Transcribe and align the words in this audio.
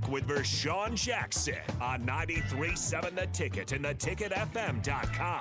back 0.00 0.10
with 0.10 0.26
Vershawn 0.26 0.94
Jackson 0.94 1.56
on 1.80 2.06
93.7 2.06 3.14
The 3.14 3.26
Ticket 3.26 3.72
and 3.72 3.84
theticketfm.com. 3.84 5.40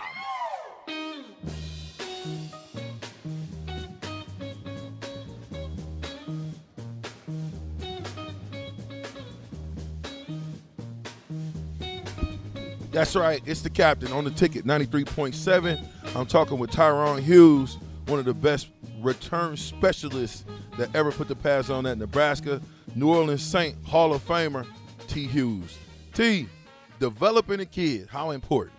That's 12.91 13.15
right. 13.15 13.41
It's 13.45 13.61
the 13.61 13.69
captain 13.69 14.11
on 14.11 14.23
the 14.25 14.31
ticket, 14.31 14.65
93.7. 14.65 15.87
I'm 16.15 16.25
talking 16.25 16.57
with 16.57 16.71
Tyrone 16.71 17.21
Hughes, 17.21 17.77
one 18.07 18.19
of 18.19 18.25
the 18.25 18.33
best 18.33 18.69
return 18.99 19.55
specialists 19.55 20.43
that 20.77 20.93
ever 20.95 21.11
put 21.11 21.27
the 21.27 21.35
pass 21.35 21.69
on 21.69 21.85
at 21.85 21.97
Nebraska. 21.99 22.59
New 22.95 23.09
Orleans 23.09 23.43
Saint 23.43 23.75
Hall 23.85 24.13
of 24.13 24.25
Famer, 24.25 24.65
T. 25.07 25.27
Hughes. 25.27 25.77
T, 26.13 26.47
developing 26.99 27.59
a 27.59 27.65
kid, 27.65 28.07
how 28.09 28.31
important? 28.31 28.75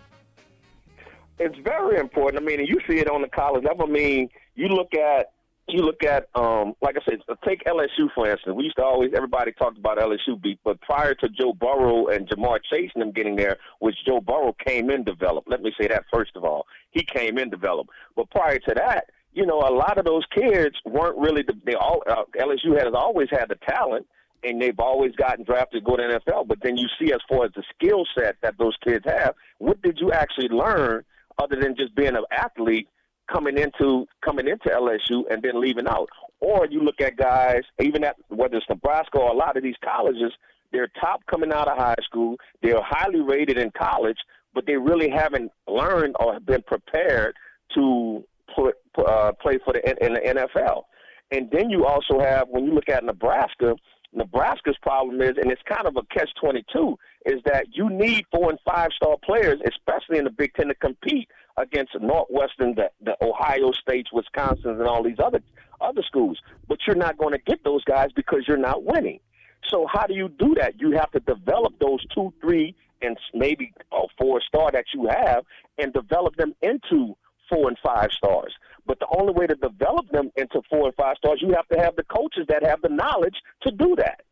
It's 1.38 1.56
very 1.64 1.98
important. 1.98 2.42
I 2.42 2.44
mean, 2.44 2.66
you 2.66 2.78
see 2.86 2.98
it 2.98 3.08
on 3.08 3.22
the 3.22 3.28
college 3.28 3.64
level. 3.64 3.86
I 3.88 3.90
mean, 3.90 4.28
you 4.54 4.68
look 4.68 4.94
at 4.94 5.32
you 5.68 5.82
look 5.82 6.02
at, 6.02 6.28
um, 6.34 6.74
like 6.82 6.96
I 6.96 7.04
said, 7.08 7.20
take 7.46 7.64
LSU 7.64 8.08
for 8.14 8.28
instance. 8.28 8.56
We 8.56 8.64
used 8.64 8.76
to 8.76 8.84
always 8.84 9.12
everybody 9.14 9.52
talked 9.52 9.78
about 9.78 9.98
LSU 9.98 10.40
beat, 10.40 10.58
but 10.64 10.80
prior 10.80 11.14
to 11.14 11.28
Joe 11.28 11.52
Burrow 11.52 12.08
and 12.08 12.28
Ja'Marr 12.28 12.58
Chase 12.70 12.90
and 12.94 13.02
them 13.02 13.12
getting 13.12 13.36
there, 13.36 13.56
which 13.78 13.96
Joe 14.06 14.20
Burrow 14.20 14.54
came 14.66 14.90
in 14.90 15.04
developed. 15.04 15.48
Let 15.48 15.62
me 15.62 15.72
say 15.80 15.86
that 15.88 16.04
first 16.12 16.32
of 16.36 16.44
all, 16.44 16.66
he 16.90 17.04
came 17.04 17.38
in 17.38 17.50
developed. 17.50 17.90
But 18.16 18.30
prior 18.30 18.58
to 18.58 18.74
that, 18.74 19.06
you 19.32 19.46
know, 19.46 19.60
a 19.60 19.72
lot 19.72 19.98
of 19.98 20.04
those 20.04 20.24
kids 20.34 20.76
weren't 20.84 21.18
really 21.18 21.42
the, 21.42 21.54
they 21.64 21.74
all 21.74 22.02
uh, 22.08 22.24
LSU 22.38 22.76
has 22.76 22.92
always 22.94 23.28
had 23.30 23.48
the 23.48 23.58
talent. 23.68 24.06
And 24.42 24.58
they've 24.62 24.80
always 24.80 25.14
gotten 25.16 25.44
drafted 25.44 25.84
to 25.84 25.90
go 25.90 25.96
to 25.98 26.02
NFL, 26.02 26.48
but 26.48 26.62
then 26.62 26.78
you 26.78 26.88
see, 26.98 27.12
as 27.12 27.20
far 27.28 27.44
as 27.44 27.50
the 27.54 27.62
skill 27.74 28.06
set 28.16 28.36
that 28.40 28.56
those 28.58 28.74
kids 28.82 29.04
have, 29.04 29.34
what 29.58 29.82
did 29.82 29.98
you 30.00 30.12
actually 30.12 30.48
learn 30.48 31.04
other 31.38 31.56
than 31.60 31.76
just 31.76 31.94
being 31.94 32.16
an 32.16 32.24
athlete 32.30 32.88
coming 33.32 33.58
into 33.58 34.06
coming 34.24 34.48
into 34.48 34.68
LSU 34.68 35.22
and 35.30 35.42
then 35.42 35.60
leaving 35.60 35.86
out. 35.86 36.08
Or 36.40 36.66
you 36.66 36.82
look 36.82 37.00
at 37.00 37.16
guys, 37.16 37.62
even 37.80 38.04
at 38.04 38.16
whether 38.28 38.56
it's 38.56 38.66
Nebraska 38.68 39.18
or 39.18 39.30
a 39.30 39.36
lot 39.36 39.56
of 39.56 39.62
these 39.62 39.76
colleges, 39.84 40.32
they're 40.72 40.90
top 41.00 41.20
coming 41.26 41.52
out 41.52 41.68
of 41.68 41.76
high 41.76 41.96
school. 42.02 42.36
They're 42.62 42.82
highly 42.82 43.20
rated 43.20 43.58
in 43.58 43.70
college, 43.76 44.18
but 44.54 44.66
they 44.66 44.76
really 44.76 45.10
haven't 45.10 45.50
learned 45.66 46.16
or 46.18 46.40
been 46.40 46.62
prepared 46.62 47.34
to 47.74 48.24
put, 48.54 48.76
uh, 49.02 49.32
play 49.32 49.58
for 49.64 49.72
the 49.72 50.06
in 50.06 50.14
the 50.14 50.20
NFL. 50.20 50.84
And 51.30 51.48
then 51.52 51.70
you 51.70 51.86
also 51.86 52.20
have 52.20 52.48
when 52.48 52.64
you 52.64 52.74
look 52.74 52.88
at 52.88 53.04
Nebraska, 53.04 53.76
Nebraska's 54.12 54.76
problem 54.82 55.20
is, 55.22 55.36
and 55.40 55.50
it's 55.50 55.62
kind 55.68 55.86
of 55.86 55.96
a 55.96 56.02
catch 56.14 56.30
twenty 56.40 56.64
two, 56.72 56.98
is 57.26 57.40
that 57.44 57.66
you 57.72 57.88
need 57.88 58.24
four 58.30 58.50
and 58.50 58.58
five 58.68 58.90
star 58.96 59.16
players, 59.24 59.60
especially 59.66 60.18
in 60.18 60.24
the 60.24 60.30
Big 60.30 60.54
Ten, 60.54 60.68
to 60.68 60.74
compete 60.74 61.28
against 61.56 61.92
Northwestern, 62.00 62.74
the, 62.74 62.90
the 63.04 63.16
Ohio 63.22 63.70
States, 63.72 64.10
Wisconsin, 64.12 64.70
and 64.70 64.82
all 64.82 65.02
these 65.02 65.18
other 65.22 65.40
other 65.80 66.02
schools. 66.02 66.38
But 66.68 66.78
you're 66.86 66.96
not 66.96 67.18
going 67.18 67.32
to 67.32 67.38
get 67.38 67.62
those 67.64 67.84
guys 67.84 68.08
because 68.14 68.44
you're 68.46 68.56
not 68.56 68.84
winning. 68.84 69.20
So 69.68 69.86
how 69.92 70.06
do 70.06 70.14
you 70.14 70.28
do 70.28 70.54
that? 70.58 70.80
You 70.80 70.92
have 70.92 71.10
to 71.12 71.20
develop 71.20 71.74
those 71.80 72.04
two, 72.14 72.32
three, 72.40 72.74
and 73.02 73.16
maybe 73.34 73.72
four 74.18 74.40
star 74.40 74.70
that 74.72 74.86
you 74.94 75.08
have, 75.08 75.44
and 75.78 75.92
develop 75.92 76.36
them 76.36 76.54
into 76.62 77.16
four 77.48 77.68
and 77.68 77.78
five 77.82 78.10
stars. 78.12 78.54
But 78.86 78.98
the 78.98 79.06
only 79.18 79.32
way 79.32 79.46
to 79.46 79.54
develop 79.54 80.08
them 80.10 80.30
into 80.36 80.60
four 80.68 80.86
and 80.86 80.94
five 80.94 81.16
stars, 81.18 81.40
you 81.40 81.54
have 81.54 81.68
to 81.68 81.78
have 81.78 81.96
the 81.96 82.04
coaches 82.04 82.46
that 82.48 82.62
have 82.64 82.80
the 82.82 82.88
knowledge 82.88 83.36
to 83.62 83.70
do 83.70 83.96
that. 83.96 84.22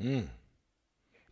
Mm. 0.00 0.28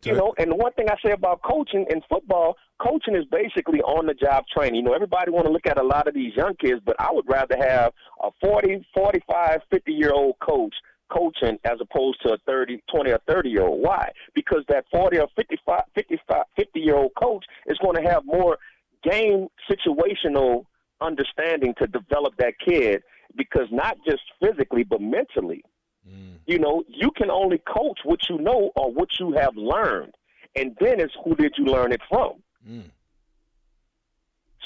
You 0.03 0.15
know, 0.15 0.33
and 0.39 0.49
the 0.49 0.55
one 0.55 0.73
thing 0.73 0.87
I 0.89 0.95
say 1.05 1.11
about 1.11 1.43
coaching 1.43 1.85
in 1.89 2.01
football, 2.09 2.57
coaching 2.79 3.15
is 3.15 3.25
basically 3.25 3.81
on 3.81 4.07
the 4.07 4.15
job 4.15 4.45
training. 4.51 4.75
You 4.75 4.81
know, 4.81 4.93
everybody 4.93 5.29
want 5.29 5.45
to 5.45 5.51
look 5.51 5.67
at 5.67 5.77
a 5.77 5.83
lot 5.83 6.07
of 6.07 6.15
these 6.15 6.35
young 6.35 6.55
kids, 6.55 6.81
but 6.83 6.95
I 6.99 7.11
would 7.11 7.25
rather 7.27 7.55
have 7.55 7.93
a 8.23 8.29
40, 8.41 8.83
45, 8.95 9.61
50 9.69 9.91
year 9.91 10.11
old 10.11 10.35
coach 10.39 10.73
coaching 11.11 11.59
as 11.65 11.77
opposed 11.81 12.21
to 12.23 12.33
a 12.33 12.37
30, 12.47 12.81
20 12.91 13.11
or 13.11 13.19
30 13.27 13.49
year 13.49 13.63
old. 13.63 13.83
Why? 13.83 14.09
Because 14.33 14.63
that 14.69 14.85
40 14.91 15.19
or 15.19 15.27
55, 15.35 15.81
55 15.93 16.43
50 16.55 16.79
year 16.79 16.95
old 16.95 17.11
coach 17.21 17.45
is 17.67 17.77
going 17.77 18.01
to 18.01 18.09
have 18.09 18.25
more 18.25 18.57
game 19.03 19.47
situational 19.69 20.65
understanding 21.01 21.73
to 21.79 21.87
develop 21.87 22.35
that 22.37 22.53
kid 22.65 23.01
because 23.35 23.67
not 23.71 23.97
just 24.05 24.21
physically 24.41 24.83
but 24.83 25.01
mentally. 25.01 25.63
Mm. 26.07 26.37
You 26.45 26.59
know, 26.59 26.83
you 26.87 27.11
can 27.15 27.29
only 27.29 27.59
coach 27.59 27.99
what 28.03 28.19
you 28.29 28.37
know 28.37 28.71
or 28.75 28.91
what 28.91 29.09
you 29.19 29.33
have 29.33 29.55
learned, 29.55 30.13
and 30.55 30.75
then 30.79 30.99
it's 30.99 31.13
who 31.23 31.35
did 31.35 31.53
you 31.57 31.65
learn 31.65 31.91
it 31.91 32.01
from. 32.09 32.41
Mm. 32.67 32.89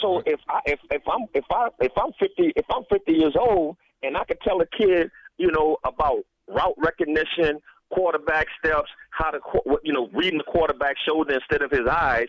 So 0.01 0.22
if 0.25 0.40
I 0.47 0.59
if 0.66 0.79
if 0.91 1.01
I'm 1.07 1.25
if 1.34 1.45
I 1.51 1.68
if 1.79 1.91
I'm 1.97 2.12
fifty 2.19 2.53
if 2.56 2.66
I'm 2.74 2.84
fifty 2.90 3.13
years 3.13 3.35
old 3.38 3.78
and 4.03 4.18
I 4.18 4.24
could 4.25 4.40
tell 4.41 4.62
a 4.62 4.66
kid 4.66 5.09
you 5.38 5.51
know 5.51 5.78
about 5.84 6.24
route 6.47 6.75
recognition, 6.78 7.59
quarterback 7.94 8.47
steps, 8.59 8.90
how 9.12 9.31
to 9.31 9.40
you 9.84 9.94
know 9.94 10.09
reading 10.13 10.38
the 10.38 10.44
quarterback 10.44 10.95
shoulder 11.07 11.34
instead 11.34 11.62
of 11.62 11.72
his 11.72 11.88
eyes, 11.90 12.28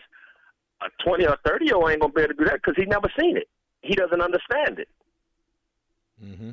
a 0.81 0.87
twenty 1.03 1.25
or 1.25 1.37
thirty 1.45 1.65
year 1.65 1.75
old 1.75 1.91
ain't 1.91 2.01
gonna 2.01 2.13
be 2.13 2.21
able 2.21 2.33
to 2.33 2.39
do 2.39 2.45
that 2.45 2.55
because 2.55 2.75
he 2.77 2.85
never 2.85 3.11
seen 3.19 3.37
it. 3.37 3.47
He 3.87 3.95
doesn't 3.95 4.21
understand 4.21 4.79
it. 4.79 4.89
Mm-hmm. 6.23 6.51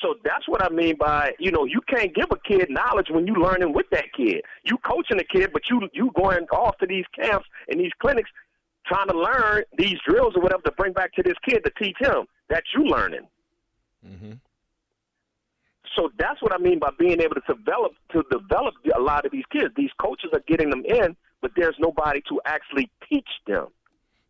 So 0.00 0.14
that's 0.24 0.46
what 0.46 0.62
I 0.62 0.68
mean 0.68 0.96
by 0.96 1.32
you 1.38 1.50
know 1.50 1.64
you 1.64 1.80
can't 1.88 2.14
give 2.14 2.26
a 2.30 2.36
kid 2.36 2.70
knowledge 2.70 3.08
when 3.10 3.26
you're 3.26 3.38
learning 3.38 3.72
with 3.72 3.86
that 3.90 4.12
kid. 4.16 4.42
You 4.64 4.78
coaching 4.78 5.18
a 5.18 5.24
kid, 5.24 5.50
but 5.52 5.62
you 5.68 5.88
you 5.92 6.10
going 6.14 6.44
off 6.52 6.78
to 6.78 6.86
these 6.86 7.04
camps 7.18 7.46
and 7.68 7.80
these 7.80 7.92
clinics 8.00 8.30
trying 8.86 9.08
to 9.08 9.18
learn 9.18 9.64
these 9.76 9.96
drills 10.06 10.34
or 10.36 10.42
whatever 10.42 10.62
to 10.62 10.72
bring 10.72 10.92
back 10.92 11.12
to 11.14 11.22
this 11.22 11.34
kid 11.46 11.64
to 11.64 11.70
teach 11.82 11.96
him 12.00 12.26
that 12.48 12.62
you 12.74 12.84
learning. 12.84 13.26
Mm-hmm. 14.06 14.32
So 15.96 16.10
that's 16.18 16.40
what 16.40 16.52
I 16.52 16.58
mean 16.58 16.78
by 16.78 16.90
being 16.98 17.20
able 17.20 17.34
to 17.34 17.42
develop 17.48 17.92
to 18.12 18.24
develop 18.30 18.74
a 18.94 19.00
lot 19.00 19.26
of 19.26 19.32
these 19.32 19.44
kids. 19.50 19.74
These 19.76 19.90
coaches 20.00 20.30
are 20.32 20.42
getting 20.46 20.70
them 20.70 20.84
in, 20.84 21.16
but 21.42 21.50
there's 21.56 21.76
nobody 21.80 22.22
to 22.28 22.40
actually 22.44 22.90
teach 23.08 23.28
them. 23.46 23.66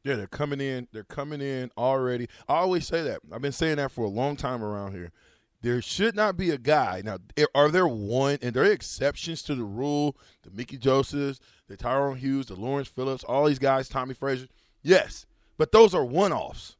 Yeah, 0.09 0.15
they're 0.15 0.27
coming 0.27 0.59
in. 0.59 0.89
They're 0.91 1.05
coming 1.05 1.43
in 1.43 1.71
already. 1.77 2.29
I 2.49 2.55
always 2.55 2.87
say 2.87 3.03
that. 3.03 3.21
I've 3.31 3.43
been 3.43 3.53
saying 3.53 3.77
that 3.77 3.93
for 3.93 4.07
a 4.07 4.09
long 4.09 4.37
time 4.37 4.65
around 4.65 4.93
here. 4.93 5.13
There 5.61 5.83
should 5.83 6.17
not 6.17 6.35
be 6.39 6.49
a 6.49 6.57
guy. 6.57 7.03
Now, 7.05 7.19
are 7.55 7.69
there 7.69 7.87
one, 7.87 8.39
and 8.41 8.55
there 8.55 8.63
are 8.63 8.73
exceptions 8.73 9.43
to 9.43 9.55
the 9.55 9.65
rule, 9.65 10.17
the 10.45 10.51
Mickey 10.51 10.79
Josephs, 10.79 11.41
the 11.69 11.77
Tyrone 11.77 12.17
Hughes, 12.17 12.47
the 12.47 12.55
Lawrence 12.55 12.89
Phillips, 12.89 13.23
all 13.23 13.45
these 13.45 13.59
guys, 13.59 13.91
Tommie 13.91 14.15
Frazier. 14.15 14.47
Yes, 14.83 15.27
but 15.59 15.73
those 15.73 15.95
are 15.95 16.07
one 16.07 16.33
offs. 16.33 16.77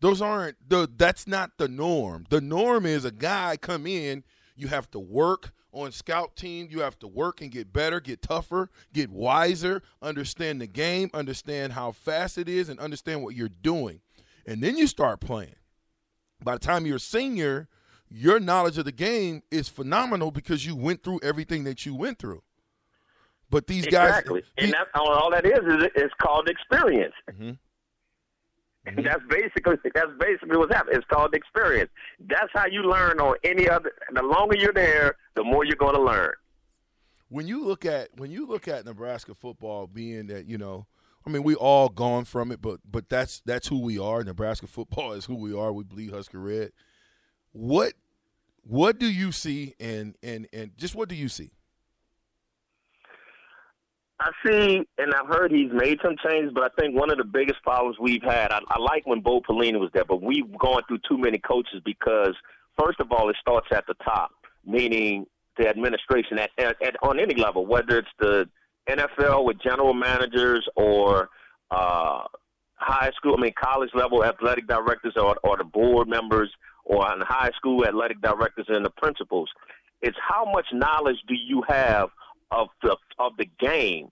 Those 0.00 0.22
aren't 0.22 0.58
the 0.64 0.88
that's 0.96 1.26
not 1.26 1.58
the 1.58 1.66
norm. 1.66 2.24
The 2.30 2.40
norm 2.40 2.86
is 2.86 3.04
a 3.04 3.10
guy 3.10 3.56
come 3.56 3.84
in, 3.84 4.22
you 4.54 4.68
have 4.68 4.88
to 4.92 5.00
work 5.00 5.50
on 5.82 5.92
scout 5.92 6.36
team, 6.36 6.68
you 6.70 6.80
have 6.80 6.98
to 6.98 7.06
work 7.06 7.40
and 7.40 7.50
get 7.50 7.72
better, 7.72 8.00
get 8.00 8.22
tougher, 8.22 8.70
get 8.92 9.10
wiser, 9.10 9.82
understand 10.02 10.60
the 10.60 10.66
game, 10.66 11.10
understand 11.14 11.72
how 11.72 11.92
fast 11.92 12.38
it 12.38 12.48
is, 12.48 12.68
and 12.68 12.78
understand 12.80 13.22
what 13.22 13.34
you're 13.34 13.48
doing. 13.48 14.00
And 14.46 14.62
then 14.62 14.76
you 14.76 14.86
start 14.86 15.20
playing. 15.20 15.54
By 16.42 16.54
the 16.54 16.60
time 16.60 16.86
you're 16.86 16.96
a 16.96 17.00
senior, 17.00 17.68
your 18.08 18.40
knowledge 18.40 18.78
of 18.78 18.84
the 18.84 18.92
game 18.92 19.42
is 19.50 19.68
phenomenal 19.68 20.30
because 20.30 20.64
you 20.64 20.74
went 20.74 21.02
through 21.02 21.20
everything 21.22 21.64
that 21.64 21.84
you 21.84 21.94
went 21.94 22.18
through. 22.18 22.42
But 23.50 23.66
these 23.66 23.86
exactly. 23.86 24.42
guys, 24.42 24.50
exactly, 24.56 24.64
and 24.64 24.72
that's 24.72 24.90
all 24.94 25.30
that 25.30 25.46
is 25.46 25.58
is 25.58 25.88
it's 25.94 26.14
called 26.20 26.48
experience. 26.48 27.14
Mm-hmm. 27.30 27.52
Mm-hmm. 28.88 29.02
That's 29.02 29.22
basically 29.28 29.76
that's 29.94 30.10
basically 30.18 30.56
what's 30.56 30.74
happening. 30.74 30.96
It's 30.96 31.06
called 31.06 31.34
experience. 31.34 31.90
That's 32.20 32.50
how 32.54 32.66
you 32.66 32.82
learn 32.82 33.20
on 33.20 33.36
any 33.44 33.68
other. 33.68 33.92
The 34.12 34.22
longer 34.22 34.56
you're 34.56 34.72
there, 34.72 35.16
the 35.34 35.44
more 35.44 35.64
you're 35.64 35.76
going 35.76 35.94
to 35.94 36.02
learn. 36.02 36.32
When 37.28 37.46
you 37.46 37.64
look 37.64 37.84
at 37.84 38.08
when 38.16 38.30
you 38.30 38.46
look 38.46 38.68
at 38.68 38.84
Nebraska 38.84 39.34
football, 39.34 39.86
being 39.86 40.28
that 40.28 40.46
you 40.46 40.58
know, 40.58 40.86
I 41.26 41.30
mean, 41.30 41.42
we 41.42 41.54
all 41.54 41.88
gone 41.88 42.24
from 42.24 42.50
it, 42.50 42.62
but 42.62 42.80
but 42.90 43.08
that's 43.08 43.40
that's 43.44 43.68
who 43.68 43.80
we 43.80 43.98
are. 43.98 44.24
Nebraska 44.24 44.66
football 44.68 45.12
is 45.12 45.26
who 45.26 45.36
we 45.36 45.54
are. 45.54 45.72
We 45.72 45.84
bleed 45.84 46.10
Husker 46.10 46.38
red. 46.38 46.72
What 47.52 47.94
what 48.62 48.98
do 48.98 49.06
you 49.06 49.32
see 49.32 49.74
and 49.78 50.14
and 50.22 50.48
and 50.52 50.76
just 50.76 50.94
what 50.94 51.08
do 51.08 51.14
you 51.14 51.28
see? 51.28 51.52
I 54.20 54.30
see, 54.44 54.82
and 54.98 55.14
I've 55.14 55.28
heard 55.28 55.52
he's 55.52 55.70
made 55.72 55.98
some 56.02 56.16
changes, 56.26 56.50
but 56.52 56.64
I 56.64 56.80
think 56.80 56.98
one 56.98 57.10
of 57.10 57.18
the 57.18 57.24
biggest 57.24 57.62
problems 57.62 57.96
we've 58.00 58.22
had, 58.22 58.50
I, 58.50 58.58
I 58.68 58.80
like 58.80 59.06
when 59.06 59.20
Bo 59.20 59.40
Pelini 59.40 59.78
was 59.78 59.90
there, 59.94 60.04
but 60.04 60.22
we've 60.22 60.58
gone 60.58 60.82
through 60.88 60.98
too 61.08 61.18
many 61.18 61.38
coaches 61.38 61.80
because, 61.84 62.34
first 62.76 62.98
of 62.98 63.12
all, 63.12 63.30
it 63.30 63.36
starts 63.40 63.68
at 63.70 63.86
the 63.86 63.94
top, 64.04 64.30
meaning 64.66 65.26
the 65.56 65.68
administration 65.68 66.38
at, 66.38 66.50
at, 66.58 66.82
at 66.82 66.96
on 67.02 67.20
any 67.20 67.36
level, 67.36 67.64
whether 67.64 67.98
it's 67.98 68.08
the 68.18 68.48
NFL 68.88 69.44
with 69.44 69.60
general 69.62 69.94
managers 69.94 70.66
or 70.74 71.28
uh, 71.70 72.24
high 72.74 73.10
school, 73.16 73.36
I 73.38 73.40
mean 73.40 73.52
college 73.60 73.90
level 73.94 74.24
athletic 74.24 74.66
directors 74.66 75.14
or, 75.16 75.36
or 75.44 75.56
the 75.58 75.64
board 75.64 76.08
members 76.08 76.50
or 76.84 77.06
on 77.06 77.20
high 77.20 77.50
school 77.56 77.84
athletic 77.86 78.20
directors 78.20 78.66
and 78.68 78.84
the 78.84 78.90
principals. 78.90 79.48
It's 80.00 80.16
how 80.26 80.50
much 80.50 80.66
knowledge 80.72 81.18
do 81.28 81.34
you 81.34 81.62
have 81.68 82.08
of 82.50 82.68
the 82.82 82.96
of 83.18 83.32
the 83.38 83.46
game, 83.58 84.08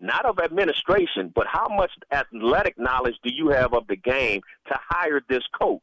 not 0.00 0.24
of 0.24 0.38
administration, 0.38 1.32
but 1.34 1.46
how 1.46 1.68
much 1.68 1.90
athletic 2.12 2.78
knowledge 2.78 3.16
do 3.22 3.32
you 3.32 3.48
have 3.48 3.74
of 3.74 3.86
the 3.88 3.96
game 3.96 4.40
to 4.68 4.74
hire 4.88 5.20
this 5.28 5.42
coach? 5.58 5.82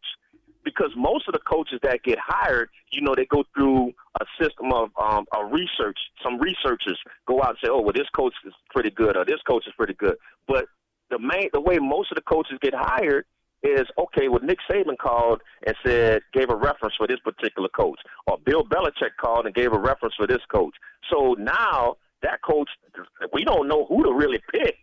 Because 0.64 0.92
most 0.96 1.28
of 1.28 1.34
the 1.34 1.40
coaches 1.40 1.80
that 1.84 2.04
get 2.04 2.20
hired, 2.22 2.70
you 2.92 3.02
know, 3.02 3.16
they 3.16 3.26
go 3.26 3.44
through 3.56 3.94
a 4.20 4.26
system 4.40 4.72
of 4.74 4.90
um, 5.02 5.26
a 5.34 5.46
research. 5.46 5.98
Some 6.22 6.40
researchers 6.40 7.00
go 7.28 7.42
out 7.42 7.50
and 7.50 7.58
say, 7.64 7.70
"Oh, 7.72 7.82
well, 7.82 7.94
this 7.94 8.10
coach 8.16 8.34
is 8.46 8.54
pretty 8.70 8.92
good," 8.92 9.16
or 9.18 9.26
"This 9.26 9.42
coach 9.48 9.66
is 9.68 9.74
pretty 9.78 9.94
good." 9.94 10.18
But 10.48 10.66
the 11.10 11.18
main, 11.18 11.50
the 11.54 11.62
way 11.62 11.80
most 11.80 12.12
of 12.12 12.16
the 12.16 12.22
coaches 12.22 12.60
get 12.62 12.74
hired 12.76 13.26
is 13.64 13.86
okay. 13.98 14.28
Well, 14.28 14.42
Nick 14.42 14.60
Saban 14.70 14.98
called 14.98 15.42
and 15.66 15.76
said 15.86 16.22
gave 16.34 16.50
a 16.50 16.56
reference 16.56 16.96
for 16.98 17.08
this 17.08 17.20
particular 17.24 17.70
coach, 17.70 18.00
or 18.28 18.38
Bill 18.46 18.64
Belichick 18.64 19.16
called 19.20 19.46
and 19.46 19.56
gave 19.56 19.74
a 19.74 19.80
reference 19.80 20.16
for 20.16 20.28
this 20.28 20.42
coach. 20.54 20.74
So 21.12 21.36
now 21.38 21.98
that 22.22 22.42
coach, 22.42 22.70
we 23.34 23.44
don't 23.44 23.68
know 23.68 23.86
who 23.86 24.04
to 24.04 24.14
really 24.14 24.42
pick. 24.52 24.76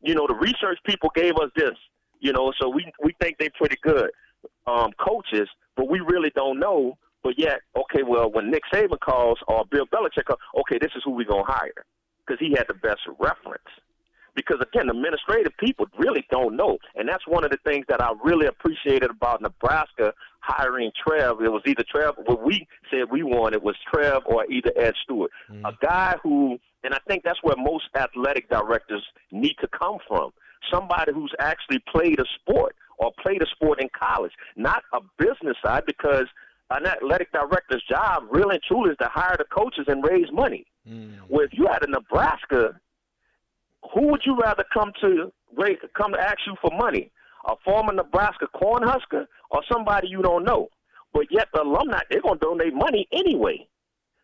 You 0.00 0.14
know, 0.14 0.26
the 0.26 0.34
research 0.34 0.78
people 0.84 1.10
gave 1.14 1.34
us 1.36 1.50
this. 1.56 1.74
You 2.20 2.32
know, 2.32 2.52
so 2.60 2.68
we 2.68 2.90
we 3.02 3.14
think 3.20 3.36
they're 3.38 3.50
pretty 3.58 3.76
good 3.82 4.10
um, 4.66 4.92
coaches, 4.98 5.48
but 5.76 5.88
we 5.88 6.00
really 6.00 6.30
don't 6.34 6.58
know. 6.58 6.96
But 7.22 7.38
yet, 7.38 7.60
okay, 7.74 8.02
well, 8.06 8.30
when 8.30 8.50
Nick 8.50 8.62
Saban 8.72 9.00
calls 9.00 9.38
or 9.48 9.64
Bill 9.70 9.86
Belichick, 9.86 10.26
calls, 10.26 10.38
okay, 10.60 10.78
this 10.80 10.92
is 10.94 11.02
who 11.04 11.12
we're 11.12 11.26
gonna 11.26 11.44
hire 11.46 11.84
because 12.26 12.38
he 12.38 12.50
had 12.50 12.66
the 12.68 12.74
best 12.74 13.00
reference 13.18 13.64
because 14.34 14.58
again, 14.60 14.88
administrative 14.88 15.52
people 15.58 15.86
really 15.98 16.26
don't 16.30 16.56
know, 16.56 16.78
and 16.94 17.08
that's 17.08 17.26
one 17.26 17.44
of 17.44 17.50
the 17.50 17.58
things 17.64 17.84
that 17.88 18.00
I 18.00 18.12
really 18.22 18.46
appreciated 18.46 19.10
about 19.10 19.42
Nebraska 19.42 20.12
hiring 20.40 20.90
Trev. 21.06 21.40
It 21.40 21.50
was 21.50 21.62
either 21.66 21.84
Trev. 21.88 22.14
What 22.24 22.44
we 22.44 22.66
said 22.90 23.10
we 23.10 23.22
wanted 23.22 23.62
was 23.62 23.76
Trev 23.92 24.22
or 24.26 24.44
either 24.50 24.72
Ed 24.76 24.94
Stewart, 25.02 25.30
mm-hmm. 25.50 25.64
a 25.64 25.72
guy 25.82 26.16
who, 26.22 26.58
and 26.82 26.94
I 26.94 26.98
think 27.08 27.22
that's 27.24 27.42
where 27.42 27.56
most 27.56 27.84
athletic 27.96 28.48
directors 28.50 29.04
need 29.32 29.54
to 29.60 29.68
come 29.68 29.98
from. 30.06 30.32
Somebody 30.72 31.12
who's 31.12 31.34
actually 31.40 31.82
played 31.90 32.18
a 32.18 32.24
sport 32.40 32.74
or 32.98 33.12
played 33.22 33.42
a 33.42 33.46
sport 33.46 33.80
in 33.80 33.88
college, 33.98 34.32
not 34.56 34.82
a 34.92 35.00
business 35.18 35.56
side, 35.64 35.84
because 35.86 36.26
an 36.70 36.86
athletic 36.86 37.30
director's 37.32 37.82
job 37.88 38.24
really 38.30 38.54
and 38.54 38.62
truly 38.66 38.90
is 38.90 38.96
to 38.98 39.08
hire 39.12 39.36
the 39.36 39.44
coaches 39.44 39.84
and 39.88 40.04
raise 40.04 40.30
money. 40.32 40.64
Mm. 40.88 41.18
Where 41.28 41.44
if 41.44 41.52
you 41.52 41.66
had 41.66 41.82
a 41.82 41.90
Nebraska 41.90 42.78
who 43.92 44.08
would 44.08 44.22
you 44.24 44.36
rather 44.40 44.64
come 44.72 44.92
to 45.00 45.32
come 45.96 46.12
to 46.12 46.20
ask 46.20 46.38
you 46.46 46.54
for 46.60 46.70
money? 46.76 47.10
A 47.46 47.54
former 47.64 47.92
Nebraska 47.92 48.46
Cornhusker 48.54 49.26
or 49.50 49.62
somebody 49.70 50.08
you 50.08 50.22
don't 50.22 50.44
know? 50.44 50.68
But 51.12 51.26
yet 51.30 51.48
the 51.52 51.62
alumni 51.62 52.00
they're 52.10 52.22
gonna 52.22 52.40
donate 52.40 52.74
money 52.74 53.06
anyway. 53.12 53.66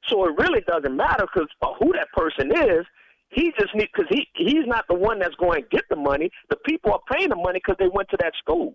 So 0.09 0.25
it 0.27 0.35
really 0.39 0.63
doesn't 0.63 0.97
matter 0.97 1.27
because 1.33 1.49
uh, 1.63 1.75
who 1.79 1.93
that 1.93 2.09
person 2.13 2.51
is. 2.51 2.87
He 3.29 3.53
just 3.57 3.73
need 3.77 3.89
because 3.95 4.09
he 4.11 4.27
he's 4.35 4.67
not 4.67 4.87
the 4.89 4.95
one 4.95 5.21
that's 5.21 5.37
going 5.37 5.63
to 5.63 5.69
get 5.69 5.85
the 5.89 5.95
money. 5.95 6.31
The 6.49 6.57
people 6.57 6.93
are 6.93 7.01
paying 7.13 7.29
the 7.29 7.37
money 7.37 7.61
because 7.65 7.77
they 7.79 7.87
went 7.87 8.09
to 8.11 8.17
that 8.19 8.33
school. 8.37 8.75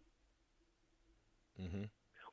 Mm-hmm. 1.61 1.83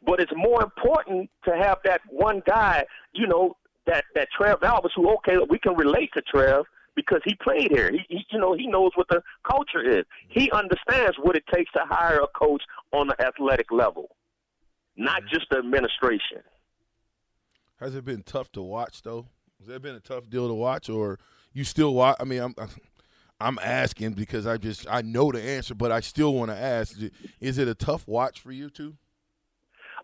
But 0.06 0.20
it's 0.20 0.32
more 0.37 0.62
important 0.62 1.31
to 1.46 1.56
have 1.56 1.78
that 1.84 2.00
one 2.08 2.40
guy, 2.46 2.84
you 3.12 3.26
know, 3.26 3.56
that 3.87 4.05
that 4.14 4.28
Trev 4.37 4.62
Alberts, 4.62 4.94
who 4.94 5.12
okay, 5.16 5.37
we 5.48 5.58
can 5.58 5.75
relate 5.75 6.10
to 6.14 6.22
Trev 6.22 6.64
because 6.94 7.20
he 7.24 7.34
played 7.34 7.70
here. 7.70 7.90
He, 7.90 8.00
he, 8.08 8.26
you 8.30 8.38
know, 8.38 8.54
he 8.54 8.66
knows 8.66 8.90
what 8.94 9.08
the 9.08 9.22
culture 9.48 9.82
is. 9.82 10.04
He 10.28 10.50
understands 10.50 11.16
what 11.20 11.36
it 11.36 11.44
takes 11.52 11.72
to 11.72 11.80
hire 11.84 12.20
a 12.20 12.26
coach 12.38 12.62
on 12.92 13.08
the 13.08 13.26
athletic 13.26 13.70
level, 13.70 14.16
not 14.96 15.22
mm-hmm. 15.22 15.34
just 15.34 15.46
the 15.50 15.58
administration. 15.58 16.42
Has 17.80 17.94
it 17.94 18.04
been 18.04 18.22
tough 18.22 18.52
to 18.52 18.62
watch 18.62 19.02
though? 19.02 19.26
Has 19.60 19.68
it 19.68 19.82
been 19.82 19.94
a 19.94 20.00
tough 20.00 20.28
deal 20.28 20.48
to 20.48 20.54
watch, 20.54 20.88
or 20.88 21.18
you 21.52 21.64
still 21.64 21.94
watch? 21.94 22.16
I 22.20 22.24
mean, 22.24 22.40
I'm. 22.40 22.54
I'm 23.40 23.58
asking 23.60 24.12
because 24.12 24.46
I 24.46 24.56
just 24.56 24.86
I 24.88 25.02
know 25.02 25.32
the 25.32 25.42
answer, 25.42 25.74
but 25.74 25.90
I 25.90 25.98
still 25.98 26.32
want 26.32 26.52
to 26.52 26.56
ask: 26.56 26.96
Is 27.40 27.58
it 27.58 27.66
a 27.66 27.74
tough 27.74 28.06
watch 28.06 28.40
for 28.40 28.52
you 28.52 28.70
too? 28.70 28.94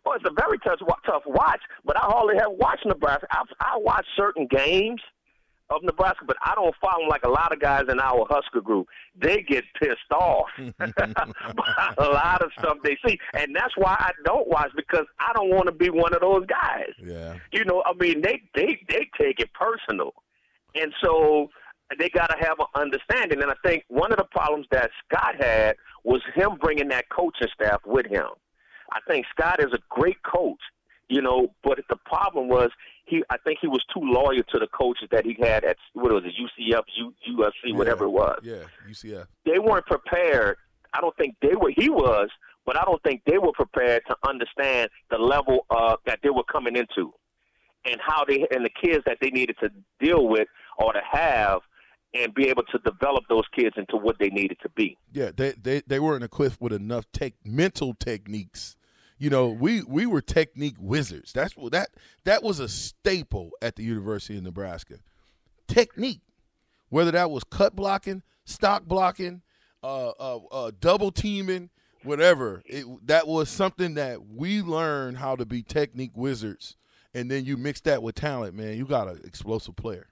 Well, 0.05 0.15
oh, 0.15 0.21
it's 0.21 0.25
a 0.29 0.41
very 0.41 0.59
tough 0.59 0.81
tough 1.07 1.23
watch, 1.27 1.61
but 1.85 1.97
I 1.97 2.01
hardly 2.03 2.35
have 2.37 2.53
watched 2.53 2.85
Nebraska. 2.85 3.27
I, 3.31 3.43
I 3.61 3.79
watch 3.79 4.07
certain 4.17 4.49
games, 4.51 5.01
of 5.71 5.83
Nebraska, 5.83 6.25
but 6.27 6.37
I 6.45 6.55
don't 6.55 6.75
follow 6.81 7.01
them 7.01 7.09
like 7.09 7.25
a 7.25 7.29
lot 7.29 7.53
of 7.53 7.61
guys 7.61 7.85
in 7.89 8.01
our 8.01 8.27
Husker 8.29 8.61
group. 8.61 8.87
They 9.21 9.43
get 9.43 9.65
pissed 9.81 10.11
off 10.13 10.47
by 10.57 10.93
a 11.99 12.09
lot 12.09 12.43
of 12.43 12.51
stuff 12.59 12.79
they 12.83 12.97
see, 13.07 13.19
and 13.35 13.55
that's 13.55 13.77
why 13.77 13.97
I 13.99 14.13
don't 14.25 14.49
watch 14.49 14.71
because 14.77 15.07
I 15.21 15.33
don't 15.35 15.51
want 15.51 15.67
to 15.67 15.73
be 15.73 15.91
one 15.91 16.15
of 16.15 16.21
those 16.21 16.47
guys. 16.47 16.93
Yeah, 17.03 17.37
you 17.53 17.65
know, 17.65 17.83
I 17.85 17.93
mean, 17.95 18.23
they 18.23 18.43
they 18.55 18.81
they 18.89 19.09
take 19.21 19.41
it 19.41 19.51
personal, 19.53 20.15
and 20.75 20.93
so 21.03 21.51
they 21.99 22.09
got 22.11 22.27
to 22.29 22.37
have 22.39 22.59
an 22.59 22.67
understanding. 22.75 23.43
And 23.43 23.51
I 23.51 23.55
think 23.65 23.85
one 23.89 24.13
of 24.13 24.19
the 24.19 24.25
problems 24.25 24.67
that 24.71 24.91
Scott 25.07 25.37
had 25.39 25.77
was 26.05 26.21
him 26.35 26.57
bringing 26.61 26.89
that 26.89 27.09
coaching 27.09 27.49
staff 27.55 27.81
with 27.87 28.07
him. 28.07 28.27
I 28.93 29.01
think 29.07 29.27
Scott 29.31 29.61
is 29.61 29.73
a 29.73 29.79
great 29.91 30.23
coach, 30.23 30.61
you 31.09 31.23
know, 31.23 31.53
but 31.63 31.79
the 31.89 31.97
problem 31.97 32.49
was 32.49 32.71
he 33.07 33.23
I 33.31 33.37
think 33.39 33.59
he 33.61 33.67
was 33.67 33.85
too 33.93 34.01
loyal 34.03 34.43
to 34.51 34.59
the 34.59 34.67
coaches 34.69 35.09
that 35.11 35.25
he 35.25 35.37
had 35.41 35.65
at 35.65 35.77
what 35.95 36.13
was 36.13 36.25
it 36.25 36.35
UCF, 36.39 36.83
U, 36.97 37.13
UFC, 37.31 37.51
yeah, 37.65 37.75
whatever 37.75 38.05
it 38.05 38.11
was. 38.11 38.41
Yeah, 38.43 38.65
UCF. 38.89 39.27
They 39.45 39.59
weren't 39.59 39.87
prepared. 39.87 40.57
I 40.93 41.01
don't 41.01 41.17
think 41.17 41.37
they 41.41 41.55
were. 41.55 41.73
He 41.77 41.89
was, 41.89 42.29
but 42.67 42.77
I 42.77 42.85
don't 42.85 43.03
think 43.03 43.23
they 43.27 43.39
were 43.39 43.53
prepared 43.53 44.03
to 44.09 44.17
understand 44.27 44.91
the 45.11 45.19
level 45.19 45.67
uh, 45.71 45.97
that 46.07 46.21
they 46.23 46.31
were 46.31 46.45
coming 46.45 46.77
into, 46.77 47.13
and 47.85 47.99
how 48.07 48.25
they 48.27 48.47
and 48.51 48.65
the 48.65 48.71
kids 48.83 49.03
that 49.07 49.19
they 49.21 49.31
needed 49.31 49.57
to 49.61 49.71
deal 50.01 50.29
with 50.29 50.49
or 50.79 50.93
to 50.93 51.01
have 51.11 51.61
and 52.15 52.33
be 52.35 52.49
able 52.49 52.63
to 52.63 52.79
develop 52.79 53.25
those 53.29 53.45
kids 53.55 53.77
into 53.77 53.97
what 53.97 54.19
they 54.19 54.29
needed 54.29 54.57
to 54.63 54.69
be. 54.71 54.97
Yeah, 55.13 55.31
they 55.35 55.53
they, 55.53 55.83
they 55.87 56.01
weren't 56.01 56.25
equipped 56.25 56.61
with 56.61 56.73
enough 56.73 57.05
tech, 57.13 57.35
mental 57.45 57.95
techniques 57.95 58.77
you 59.19 59.31
know, 59.31 59.49
we 59.49 59.83
we 59.83 60.07
were 60.07 60.21
technique 60.21 60.77
wizards. 60.79 61.33
That's 61.33 61.57
what 61.57 61.73
that 61.73 61.91
that 62.25 62.43
was 62.43 62.61
a 62.61 62.69
staple 62.69 63.51
at 63.61 63.77
the 63.77 63.83
University 63.83 64.39
of 64.39 64.45
Nebraska. 64.45 64.99
Technique, 65.67 66.23
whether 66.89 67.11
that 67.11 67.31
was 67.31 67.45
cut 67.45 67.75
blocking, 67.75 68.23
stalk 68.45 68.85
blocking, 68.85 69.43
uh, 69.83 70.11
uh, 70.11 70.41
uh, 70.51 70.71
double 70.81 71.11
teaming, 71.11 71.71
whatever. 72.05 72.63
It, 72.65 72.87
that 73.07 73.27
was 73.27 73.49
something 73.49 73.95
that 73.95 74.25
we 74.25 74.63
learned 74.63 75.19
how 75.19 75.37
to 75.37 75.45
be 75.45 75.63
technique 75.63 76.13
wizards, 76.15 76.77
and 77.13 77.31
then 77.31 77.45
you 77.45 77.57
mix 77.57 77.81
that 77.83 78.03
with 78.03 78.15
talent, 78.15 78.55
man. 78.55 78.77
You 78.77 78.87
got 78.87 79.09
an 79.09 79.21
explosive 79.25 79.77
player 79.77 80.07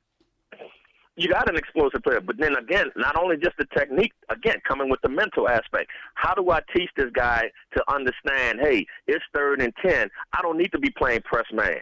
you 1.17 1.29
got 1.29 1.49
an 1.49 1.57
explosive 1.57 2.03
player. 2.03 2.21
But 2.21 2.37
then 2.39 2.55
again, 2.57 2.91
not 2.97 3.17
only 3.17 3.37
just 3.37 3.57
the 3.59 3.67
technique, 3.77 4.13
again, 4.29 4.57
coming 4.67 4.89
with 4.89 5.01
the 5.03 5.09
mental 5.09 5.49
aspect. 5.49 5.91
How 6.15 6.35
do 6.35 6.51
I 6.51 6.61
teach 6.75 6.91
this 6.97 7.11
guy 7.13 7.51
to 7.75 7.85
understand, 7.93 8.61
hey, 8.61 8.87
it's 9.07 9.25
third 9.35 9.61
and 9.61 9.73
10. 9.85 10.09
I 10.33 10.43
don't 10.43 10.59
need 10.59 10.73
to 10.73 10.79
be 10.79 10.91
playing 10.91 11.23
press 11.23 11.47
man 11.53 11.81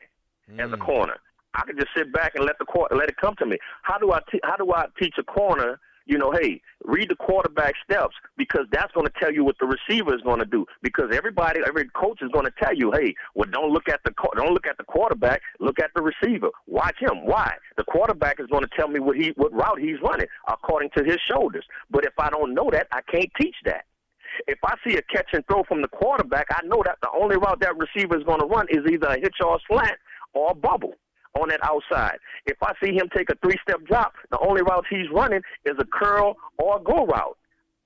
mm. 0.51 0.61
as 0.61 0.73
a 0.73 0.77
mm. 0.77 0.85
corner. 0.85 1.17
I 1.55 1.63
can 1.67 1.77
just 1.77 1.91
sit 1.97 2.13
back 2.13 2.35
and 2.35 2.45
let 2.45 2.59
the 2.59 2.67
let 2.97 3.09
it 3.09 3.17
come 3.17 3.35
to 3.39 3.47
me. 3.47 3.59
How 3.83 3.99
do 3.99 4.13
I 4.13 4.21
te- 4.31 4.41
how 4.43 4.57
do 4.57 4.73
I 4.73 4.87
teach 5.01 5.15
a 5.19 5.23
corner 5.23 5.79
you 6.07 6.19
know, 6.19 6.33
hey, 6.33 6.61
read 6.85 7.09
the 7.09 7.17
quarterback 7.17 7.75
steps 7.83 8.15
because 8.37 8.67
that's 8.71 8.93
going 8.93 9.07
to 9.07 9.13
tell 9.19 9.33
you 9.33 9.45
what 9.45 9.57
the 9.59 9.67
receiver 9.67 10.15
is 10.15 10.21
going 10.23 10.39
to 10.39 10.45
do. 10.45 10.67
Because 10.83 11.11
everybody, 11.13 11.61
every 11.67 11.89
coach 11.91 12.21
is 12.23 12.31
going 12.31 12.45
to 12.45 12.53
tell 12.63 12.75
you, 12.75 12.93
hey, 12.93 13.15
well, 13.35 13.49
don't 13.51 13.73
look 13.73 13.89
at 13.89 14.01
the 14.05 14.13
don't 14.37 14.53
look 14.53 14.67
at 14.67 14.77
the 14.77 14.85
quarterback, 14.85 15.41
look 15.61 15.79
at 15.79 15.91
the 15.95 16.03
receiver. 16.03 16.51
Watch 16.67 16.97
him. 17.01 17.25
Why? 17.25 17.55
The 17.77 17.85
quarterback 17.85 18.41
is 18.41 18.47
going 18.49 18.65
to 18.65 18.71
tell 18.77 18.89
me 18.89 19.01
what 19.01 19.17
he 19.17 19.33
what 19.37 19.53
route 19.53 19.81
he's 19.81 20.01
running 20.03 20.27
according 20.49 20.91
to 20.97 21.05
his 21.05 21.19
shoulders. 21.27 21.65
But 21.91 22.05
if 22.05 22.13
I 22.19 22.31
don't 22.31 22.55
know 22.55 22.69
that, 22.71 22.89
I 22.93 23.01
can't 23.11 23.31
teach 23.41 23.57
that. 23.65 23.85
If 24.49 24.59
I 24.65 24.75
see 24.87 24.97
a 24.97 25.03
catch 25.03 25.29
and 25.33 25.47
throw 25.47 25.63
from 25.63 25.81
the 25.81 25.89
quarterback, 25.89 26.47
I 26.51 26.67
know 26.67 26.83
that 26.85 26.99
the 27.03 27.09
only 27.15 27.37
route 27.37 27.61
that 27.61 27.75
receiver 27.79 28.19
is 28.19 28.25
going 28.25 28.41
to 28.41 28.47
run 28.47 28.67
is 28.69 28.81
either 28.91 29.07
a 29.07 29.21
hitch 29.21 29.37
or 29.45 29.57
a 29.57 29.59
slant 29.69 29.97
or 30.33 30.51
a 30.51 30.55
bubble 30.55 30.95
on 31.41 31.49
that 31.49 31.61
outside. 31.63 32.19
If 32.47 32.57
I 32.63 32.73
see 32.83 32.93
him 32.93 33.09
take 33.15 33.31
a 33.31 33.35
three 33.43 33.57
step 33.63 33.85
drop, 33.87 34.15
the 34.31 34.39
only 34.39 34.63
route 34.63 34.85
he's 34.89 35.11
running 35.13 35.43
is 35.65 35.75
a 35.79 35.85
curl 35.85 36.37
or 36.59 36.79
a 36.79 36.83
go 36.83 37.07
route 37.07 37.39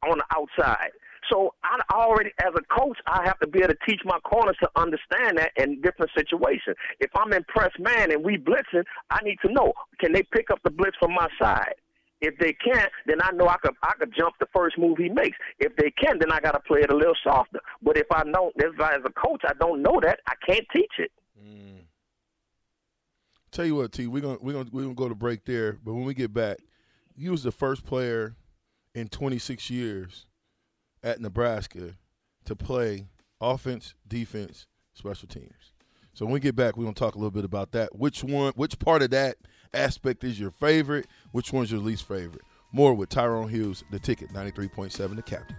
on 0.09 0.19
the 0.19 0.25
outside. 0.37 0.90
So 1.31 1.55
I 1.62 1.81
already, 1.93 2.31
as 2.40 2.52
a 2.57 2.81
coach, 2.81 2.99
I 3.07 3.25
have 3.25 3.38
to 3.40 3.47
be 3.47 3.59
able 3.59 3.75
to 3.75 3.78
teach 3.87 4.00
my 4.05 4.19
corners 4.21 4.57
to 4.62 4.71
understand 4.76 5.37
that 5.37 5.52
in 5.57 5.81
different 5.83 6.11
situations. 6.17 6.76
If 7.00 7.11
I'm 7.14 7.33
in 7.33 7.45
press 7.45 7.73
man 7.78 8.11
and 8.11 8.25
we 8.25 8.38
blitzing, 8.38 8.85
I 9.11 9.23
need 9.23 9.38
to 9.45 9.52
know 9.52 9.73
can 10.00 10.12
they 10.12 10.23
pick 10.23 10.50
up 10.50 10.61
the 10.64 10.71
blitz 10.71 10.97
from 10.99 11.14
my 11.14 11.28
side. 11.40 11.75
If 12.21 12.37
they 12.38 12.52
can't, 12.52 12.90
then 13.07 13.19
I 13.23 13.31
know 13.33 13.47
I 13.47 13.57
could 13.59 13.75
I 13.83 13.93
could 13.99 14.12
jump 14.17 14.35
the 14.40 14.47
first 14.52 14.76
move 14.76 14.99
he 14.99 15.09
makes. 15.09 15.37
If 15.61 15.76
they 15.76 15.90
can, 15.90 16.19
then 16.19 16.33
I 16.33 16.40
got 16.40 16.52
to 16.52 16.61
play 16.61 16.81
it 16.81 16.90
a 16.90 16.97
little 16.97 17.14
softer. 17.23 17.61
But 17.81 17.97
if 17.97 18.07
I 18.11 18.25
know, 18.25 18.50
as 18.59 19.00
a 19.05 19.11
coach, 19.11 19.43
I 19.47 19.52
don't 19.61 19.83
know 19.83 20.00
that, 20.02 20.21
I 20.26 20.35
can't 20.45 20.67
teach 20.75 20.93
it. 20.99 21.12
Mm. 21.40 21.67
Tell 23.50 23.64
you 23.64 23.76
what, 23.76 23.93
T, 23.93 24.07
we're 24.07 24.23
gonna 24.23 24.38
we're 24.40 24.52
gonna 24.52 24.69
we're 24.73 24.83
gonna 24.83 24.95
go 24.95 25.09
to 25.09 25.14
break 25.14 25.45
there. 25.45 25.78
But 25.85 25.95
when 25.95 26.05
we 26.05 26.14
get 26.14 26.33
back, 26.33 26.59
you 27.17 27.31
was 27.31 27.43
the 27.43 27.52
first 27.52 27.85
player 27.85 28.37
in 28.95 29.09
26 29.09 29.71
years 29.71 30.26
at 31.02 31.21
Nebraska 31.21 31.95
to 32.45 32.57
play 32.57 33.07
offense, 33.40 33.95
defense, 34.07 34.67
special 34.93 35.28
teams. 35.28 35.73
So 36.12 36.25
when 36.26 36.35
we 36.35 36.40
get 36.40 36.57
back, 36.57 36.76
we're 36.76 36.85
gonna 36.85 36.95
talk 36.95 37.14
a 37.14 37.19
little 37.19 37.31
bit 37.31 37.45
about 37.45 37.73
that. 37.73 37.97
Which 37.97 38.25
one? 38.25 38.52
Which 38.57 38.78
part 38.78 39.02
of 39.02 39.11
that 39.11 39.37
aspect 39.73 40.25
is 40.25 40.38
your 40.38 40.50
favorite? 40.50 41.07
Which 41.33 41.52
one's 41.52 41.71
your 41.71 41.81
least 41.81 42.07
favorite? 42.07 42.43
More 42.73 42.93
with 42.93 43.09
Tyrone 43.09 43.49
Hughes, 43.49 43.83
the 43.90 43.99
ticket, 43.99 44.31
93.7, 44.31 45.17
the 45.17 45.23
captain. 45.23 45.57